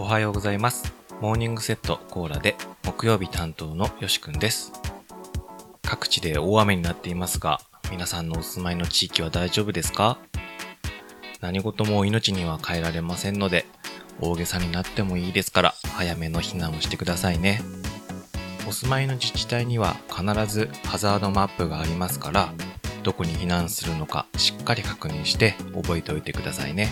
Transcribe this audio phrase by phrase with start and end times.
[0.00, 0.94] おはようございます。
[1.20, 4.72] モーニングセットコーラで木曜日担当のよしくんです。
[5.82, 10.16] 各地で大雨になっていますが、皆さんのお住まいの地域は大丈夫ですか？
[11.42, 13.66] 何事も命には変えられませんので、
[14.22, 17.60] 大げさになってもいいですから、早めの避難をしてくださいね。
[18.66, 22.54] お住まいの自治体には必ずハザードマップがありますから、
[23.02, 26.88] どこに避難するのかしっかり確認して覚えておいてくださいね。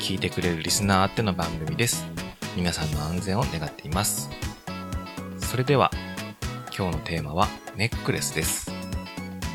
[0.00, 2.06] 聞いてくれるリスナーあっての番組です。
[2.56, 4.30] 皆さんの安全を願っています。
[5.38, 5.90] それでは、
[6.76, 8.70] 今日のテーマはネックレスです。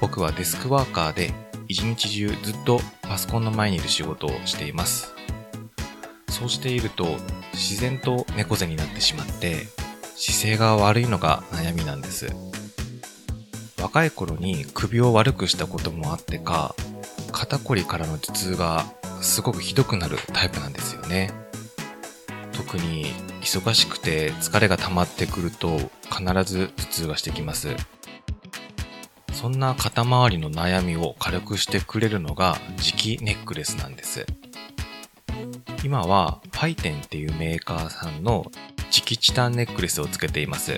[0.00, 1.32] 僕はデスクワーカーで
[1.68, 5.14] 一日中ずっとパソコンの前にいる仕事をしています。
[6.28, 7.16] そうしていると
[7.52, 9.68] 自然と猫背になってしまって
[10.16, 12.34] 姿勢が悪いのが悩みなんです。
[13.80, 16.74] 若い頃に首を悪くしたこともあってか、
[17.30, 18.84] 肩こりからの頭痛が
[19.20, 21.32] すごくひどくなるタイプなんですよね。
[22.52, 23.06] 特に
[23.42, 25.78] 忙しくて疲れが溜まってくると
[26.10, 27.74] 必ず頭痛がしてきます。
[29.32, 34.26] そんな肩周りの悩みを軽くしてくれるのが磁気ネックレスなんです。
[35.82, 38.50] 今はファイテンっていうメーカーさんの
[38.90, 40.76] 磁気チタンネックレスをつけています。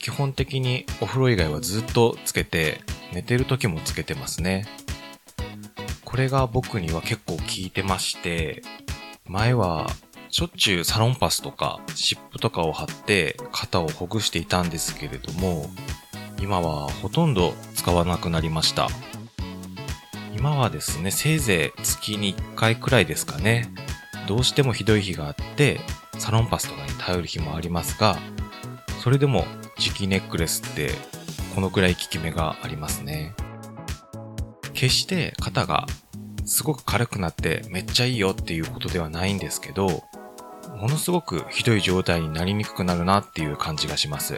[0.00, 2.80] 基本的にお風呂以外はずっとつけて
[3.12, 4.66] 寝てる時もつけてますね。
[6.14, 8.62] これが僕には結構効いてまして、
[9.26, 9.88] 前は
[10.30, 15.68] しょっちゅうサロンパスとか湿布とかを貼って肩をほぐしていたんですけれども、
[16.40, 18.86] 今はほとんど使わなくなりました。
[20.36, 23.74] 今はですね、せいぜい月に1回くらいですかね。
[24.28, 25.80] どうしてもひどい日があって、
[26.20, 28.16] サロンパスとかに頼る日もありますが、
[29.02, 29.46] それでも
[29.80, 30.92] 磁気ネックレスって
[31.56, 33.34] このくらい効き目がありますね。
[34.74, 35.86] 決して肩が
[36.44, 40.04] すごく軽くなってめっちゃいいよっていうことではないんですけど、
[40.76, 44.36] ものすごくひどい状態になりにくくなるなっていう感じがします。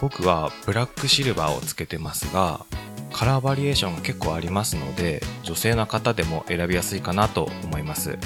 [0.00, 2.64] 僕はブラックシルバーをつけてますが、
[3.12, 8.18] カラーバリエーションが結構ありますので、女性の方でも選びやすいかなと思います。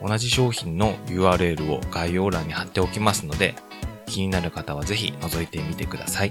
[0.00, 3.54] 同じ商品の URL を概要欄に貼っておきますので、
[4.06, 6.30] 気になる方はぜひ覗いてみてください。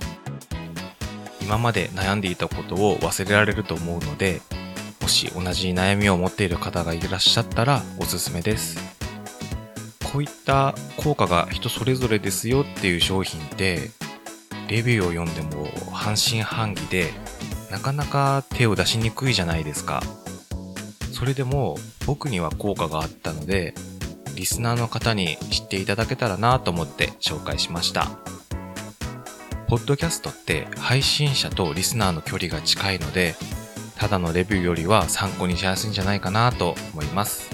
[1.48, 4.42] 今まで悩んでいたことを忘れられると思うので、
[5.02, 8.78] もし同じ悩みを持っている方がいらっしゃったらおすすめです。
[10.12, 13.92] こういった効果が人それぞれですよっていう商品って、
[14.68, 17.14] レビューを読んでも半信半疑で、
[17.72, 20.04] なかなか手を出しにくいじゃないですか。
[21.14, 23.74] それでも僕には効果があったので、
[24.36, 28.10] リスナーの方に知っていただけたらなと思って紹介しました。
[29.68, 33.36] ポッドキャストって配信者とリスナーの距離が近いので、
[33.98, 37.50] ただのレビューよりは参考にしやすいんじゃないかなと思います。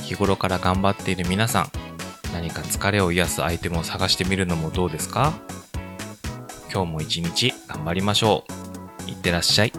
[0.00, 1.70] 日頃から頑張っている皆さん、
[2.32, 5.32] 何か疲れを癒すアイテムを探してみるのもどうですか？
[6.72, 8.44] 今日も一日頑張りましょ
[9.06, 9.10] う。
[9.10, 9.72] いってらっしゃい。